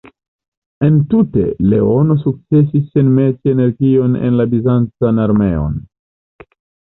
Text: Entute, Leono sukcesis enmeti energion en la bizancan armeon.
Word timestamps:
Entute, 0.85 1.43
Leono 1.73 2.15
sukcesis 2.21 2.97
enmeti 3.03 3.53
energion 3.55 4.17
en 4.29 4.41
la 4.41 4.49
bizancan 4.55 5.23
armeon. 5.27 5.77